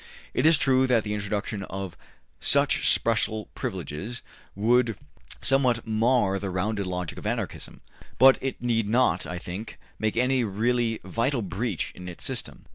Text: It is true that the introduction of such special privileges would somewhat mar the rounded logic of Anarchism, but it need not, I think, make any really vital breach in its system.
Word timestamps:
It 0.33 0.47
is 0.47 0.57
true 0.57 0.87
that 0.87 1.03
the 1.03 1.13
introduction 1.13 1.61
of 1.65 1.95
such 2.39 2.91
special 2.91 3.49
privileges 3.53 4.23
would 4.55 4.97
somewhat 5.43 5.85
mar 5.85 6.39
the 6.39 6.49
rounded 6.49 6.87
logic 6.87 7.19
of 7.19 7.27
Anarchism, 7.27 7.81
but 8.17 8.39
it 8.41 8.59
need 8.63 8.89
not, 8.89 9.27
I 9.27 9.37
think, 9.37 9.77
make 9.99 10.17
any 10.17 10.43
really 10.43 11.01
vital 11.03 11.43
breach 11.43 11.91
in 11.93 12.09
its 12.09 12.23
system. 12.23 12.65